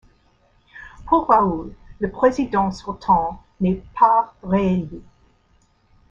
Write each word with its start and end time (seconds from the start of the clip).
Paul 1.05 1.25
Raoult, 1.25 1.73
le 1.99 2.09
président 2.09 2.71
sortant 2.71 3.43
n'est 3.59 3.83
pas 3.93 4.33
réélu. 4.41 5.01